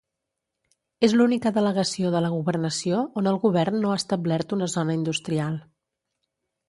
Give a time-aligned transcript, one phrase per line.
[1.07, 5.61] És l'única delegació de la governació on el govern no ha establert una zona industrial.